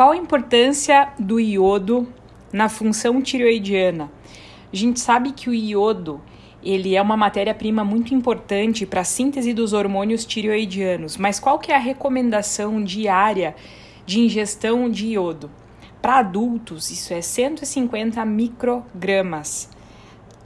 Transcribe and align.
Qual 0.00 0.12
a 0.12 0.16
importância 0.16 1.12
do 1.18 1.38
iodo 1.38 2.08
na 2.50 2.70
função 2.70 3.20
tireoidiana? 3.20 4.10
A 4.72 4.74
gente 4.74 4.98
sabe 4.98 5.30
que 5.30 5.50
o 5.50 5.52
iodo 5.52 6.22
ele 6.62 6.96
é 6.96 7.02
uma 7.02 7.18
matéria-prima 7.18 7.84
muito 7.84 8.14
importante 8.14 8.86
para 8.86 9.02
a 9.02 9.04
síntese 9.04 9.52
dos 9.52 9.74
hormônios 9.74 10.24
tireoidianos, 10.24 11.18
mas 11.18 11.38
qual 11.38 11.58
que 11.58 11.70
é 11.70 11.76
a 11.76 11.78
recomendação 11.78 12.82
diária 12.82 13.54
de 14.06 14.20
ingestão 14.20 14.88
de 14.88 15.08
iodo? 15.08 15.50
Para 16.00 16.20
adultos, 16.20 16.90
isso 16.90 17.12
é 17.12 17.20
150 17.20 18.24
microgramas. 18.24 19.68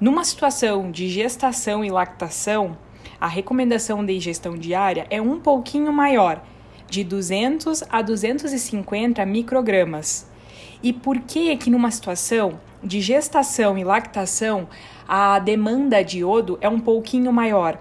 Numa 0.00 0.24
situação 0.24 0.90
de 0.90 1.08
gestação 1.08 1.84
e 1.84 1.90
lactação, 1.90 2.76
a 3.20 3.28
recomendação 3.28 4.04
de 4.04 4.16
ingestão 4.16 4.58
diária 4.58 5.06
é 5.10 5.22
um 5.22 5.38
pouquinho 5.38 5.92
maior, 5.92 6.42
de 6.88 7.04
200 7.04 7.84
a 7.88 8.02
250 8.02 9.24
microgramas. 9.26 10.26
E 10.82 10.92
por 10.92 11.18
que 11.20 11.56
que 11.56 11.70
numa 11.70 11.90
situação 11.90 12.60
de 12.82 13.00
gestação 13.00 13.78
e 13.78 13.84
lactação 13.84 14.68
a 15.08 15.38
demanda 15.38 16.02
de 16.02 16.18
iodo 16.18 16.58
é 16.60 16.68
um 16.68 16.78
pouquinho 16.78 17.32
maior? 17.32 17.78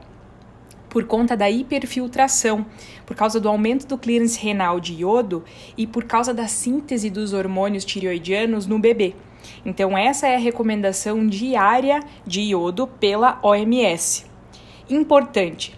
Por 0.90 1.06
conta 1.06 1.36
da 1.36 1.50
hiperfiltração, 1.50 2.66
por 3.06 3.16
causa 3.16 3.40
do 3.40 3.50
aumento 3.50 3.88
do 3.88 3.98
clearance 3.98 4.40
renal 4.40 4.80
de 4.80 4.94
iodo 4.94 5.44
e 5.76 5.86
por 5.86 6.06
causa 6.06 6.34
da 6.34 6.48
síntese 6.48 7.10
dos 7.10 7.34
hormônios 7.34 7.84
tireoidianos 7.84 8.68
no 8.68 8.80
bebê. 8.80 9.16
Então, 9.66 9.98
essa 9.98 10.28
é 10.28 10.36
a 10.36 10.40
recomendação 10.40 11.28
diária 11.28 12.00
de 12.26 12.42
iodo 12.42 12.88
pela 12.88 13.40
OMS. 13.42 14.26
Importante: 14.90 15.78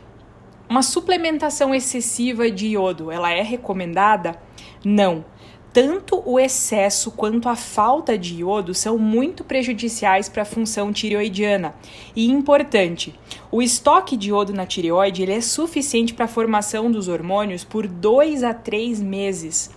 uma 0.70 0.82
suplementação 0.82 1.74
excessiva 1.74 2.50
de 2.50 2.68
iodo, 2.68 3.12
ela 3.12 3.32
é 3.32 3.42
recomendada? 3.42 4.40
Não. 4.84 5.26
Tanto 5.72 6.24
o 6.26 6.40
excesso 6.40 7.12
quanto 7.12 7.50
a 7.50 7.56
falta 7.56 8.18
de 8.18 8.36
iodo 8.36 8.74
são 8.74 8.98
muito 8.98 9.44
prejudiciais 9.44 10.30
para 10.30 10.44
a 10.44 10.46
função 10.46 10.94
tireoidiana. 10.94 11.76
E 12.16 12.32
importante, 12.32 13.14
o 13.52 13.62
estoque 13.62 14.16
de 14.16 14.30
iodo 14.30 14.54
na 14.54 14.66
tireoide 14.66 15.24
ele 15.24 15.34
é 15.34 15.42
suficiente 15.42 16.14
para 16.14 16.26
a 16.26 16.30
formação 16.30 16.90
dos 16.90 17.10
hormônios 17.10 17.66
por 17.66 17.88
2 17.88 18.42
a 18.44 18.54
3 18.54 19.02
meses. 19.02 19.70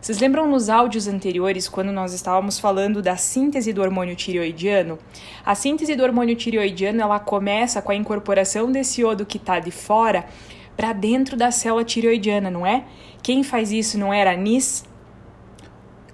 Vocês 0.00 0.20
lembram 0.20 0.46
nos 0.46 0.68
áudios 0.68 1.08
anteriores, 1.08 1.68
quando 1.68 1.90
nós 1.90 2.12
estávamos 2.12 2.58
falando 2.58 3.02
da 3.02 3.16
síntese 3.16 3.72
do 3.72 3.82
hormônio 3.82 4.14
tireoidiano? 4.14 4.98
A 5.44 5.54
síntese 5.54 5.96
do 5.96 6.02
hormônio 6.02 6.36
tireoidiano 6.36 7.00
ela 7.00 7.18
começa 7.18 7.82
com 7.82 7.90
a 7.90 7.94
incorporação 7.94 8.70
desse 8.70 9.00
iodo 9.00 9.26
que 9.26 9.38
está 9.38 9.58
de 9.58 9.70
fora 9.70 10.26
para 10.76 10.92
dentro 10.92 11.36
da 11.36 11.50
célula 11.50 11.82
tireoidiana, 11.82 12.50
não 12.50 12.66
é? 12.66 12.84
Quem 13.22 13.42
faz 13.42 13.72
isso 13.72 13.98
não 13.98 14.12
era 14.12 14.32
anis? 14.32 14.84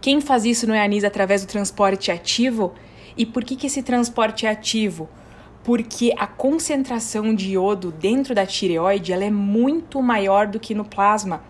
Quem 0.01 0.21
faz 0.21 0.45
isso 0.45 0.67
não 0.67 0.75
é 0.75 0.83
anis 0.83 1.05
através 1.05 1.45
do 1.45 1.49
transporte 1.49 2.11
ativo? 2.11 2.73
E 3.17 3.27
por 3.27 3.45
que, 3.45 3.57
que 3.57 3.67
esse 3.67 3.83
transporte 3.83 4.47
é 4.47 4.51
ativo? 4.51 5.09
Porque 5.63 6.15
a 6.17 6.27
concentração 6.27 7.35
de 7.35 7.53
iodo 7.53 7.93
dentro 7.93 8.35
da 8.35 8.47
tireoide 8.47 9.13
ela 9.13 9.25
é 9.25 9.31
muito 9.31 10.01
maior 10.01 10.47
do 10.47 10.59
que 10.59 10.75
no 10.75 10.85
plasma. 10.85 11.43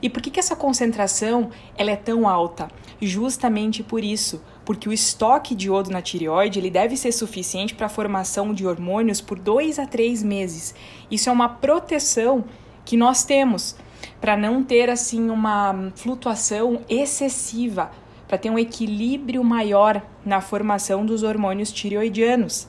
E 0.00 0.10
por 0.10 0.22
que, 0.22 0.30
que 0.30 0.40
essa 0.40 0.56
concentração 0.56 1.50
ela 1.76 1.90
é 1.90 1.96
tão 1.96 2.28
alta? 2.28 2.68
Justamente 3.00 3.82
por 3.82 4.02
isso, 4.02 4.42
porque 4.64 4.88
o 4.88 4.92
estoque 4.92 5.54
de 5.54 5.68
iodo 5.68 5.90
na 5.90 6.02
tireoide 6.02 6.58
ele 6.58 6.70
deve 6.70 6.96
ser 6.96 7.12
suficiente 7.12 7.74
para 7.74 7.86
a 7.86 7.90
formação 7.90 8.52
de 8.52 8.66
hormônios 8.66 9.20
por 9.20 9.38
dois 9.38 9.78
a 9.78 9.86
três 9.86 10.22
meses. 10.22 10.74
Isso 11.10 11.28
é 11.28 11.32
uma 11.32 11.48
proteção 11.48 12.44
que 12.84 12.96
nós 12.96 13.24
temos 13.24 13.76
para 14.20 14.36
não 14.36 14.62
ter 14.62 14.88
assim 14.90 15.30
uma 15.30 15.92
flutuação 15.94 16.80
excessiva, 16.88 17.90
para 18.26 18.38
ter 18.38 18.50
um 18.50 18.58
equilíbrio 18.58 19.44
maior 19.44 20.02
na 20.24 20.40
formação 20.40 21.04
dos 21.04 21.22
hormônios 21.22 21.70
tireoidianos. 21.70 22.68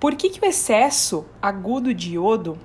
Por 0.00 0.14
que, 0.14 0.30
que 0.30 0.40
o 0.40 0.48
excesso 0.48 1.26
agudo 1.40 1.94
de 1.94 2.14
iodo 2.14 2.58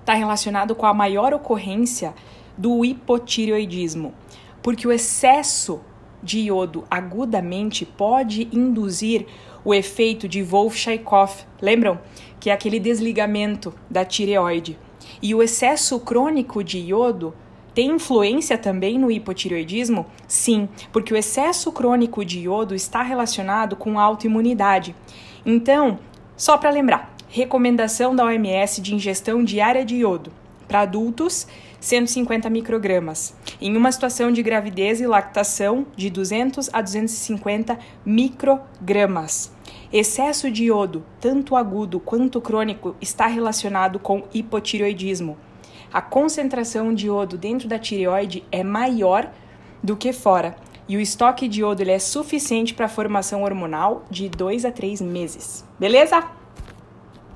está 0.00 0.14
relacionado 0.14 0.74
com 0.74 0.86
a 0.86 0.94
maior 0.94 1.32
ocorrência 1.34 2.14
do 2.58 2.84
hipotireoidismo, 2.84 4.12
porque 4.60 4.86
o 4.86 4.92
excesso 4.92 5.80
de 6.20 6.40
iodo 6.40 6.84
agudamente 6.90 7.86
pode 7.86 8.48
induzir 8.52 9.26
o 9.64 9.72
efeito 9.72 10.28
de 10.28 10.42
Wolff-Chaikoff, 10.42 11.46
lembram? 11.62 12.00
Que 12.40 12.50
é 12.50 12.52
aquele 12.52 12.80
desligamento 12.80 13.72
da 13.88 14.04
tireoide. 14.04 14.76
E 15.22 15.34
o 15.34 15.42
excesso 15.42 16.00
crônico 16.00 16.64
de 16.64 16.78
iodo 16.78 17.32
tem 17.74 17.92
influência 17.92 18.58
também 18.58 18.98
no 18.98 19.10
hipotireoidismo? 19.10 20.06
Sim, 20.26 20.68
porque 20.92 21.14
o 21.14 21.16
excesso 21.16 21.70
crônico 21.70 22.24
de 22.24 22.40
iodo 22.40 22.74
está 22.74 23.02
relacionado 23.02 23.76
com 23.76 24.00
autoimunidade. 24.00 24.96
Então, 25.46 25.98
só 26.36 26.58
para 26.58 26.70
lembrar, 26.70 27.14
recomendação 27.28 28.16
da 28.16 28.24
OMS 28.24 28.80
de 28.80 28.94
ingestão 28.94 29.44
diária 29.44 29.84
de 29.84 29.96
iodo 29.96 30.32
para 30.68 30.82
adultos 30.82 31.48
150 31.80 32.48
microgramas. 32.50 33.34
Em 33.60 33.76
uma 33.76 33.90
situação 33.90 34.30
de 34.30 34.42
gravidez 34.42 35.00
e 35.00 35.06
lactação, 35.06 35.86
de 35.96 36.10
200 36.10 36.70
a 36.72 36.82
250 36.82 37.78
microgramas. 38.04 39.50
Excesso 39.92 40.50
de 40.50 40.64
iodo, 40.64 41.02
tanto 41.20 41.56
agudo 41.56 41.98
quanto 41.98 42.40
crônico, 42.40 42.94
está 43.00 43.26
relacionado 43.26 43.98
com 43.98 44.22
hipotireoidismo. 44.34 45.36
A 45.92 46.02
concentração 46.02 46.92
de 46.92 47.06
iodo 47.06 47.38
dentro 47.38 47.66
da 47.66 47.78
tireoide 47.78 48.44
é 48.52 48.62
maior 48.62 49.32
do 49.82 49.96
que 49.96 50.12
fora, 50.12 50.56
e 50.88 50.96
o 50.96 51.00
estoque 51.00 51.48
de 51.48 51.60
iodo 51.60 51.82
é 51.88 51.98
suficiente 51.98 52.74
para 52.74 52.86
a 52.86 52.88
formação 52.88 53.42
hormonal 53.42 54.04
de 54.10 54.28
2 54.28 54.64
a 54.64 54.72
3 54.72 55.00
meses. 55.00 55.64
Beleza? 55.78 56.37